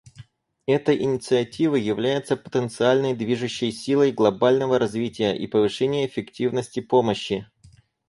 Эта 0.65 0.97
инициатива 0.99 1.75
является 1.75 2.35
потенциальной 2.35 3.13
движущей 3.15 3.71
силой 3.71 4.11
глобального 4.11 4.79
развития 4.79 5.37
и 5.37 5.45
повышения 5.45 6.07
эффективности 6.07 6.79
помощи. 6.79 7.47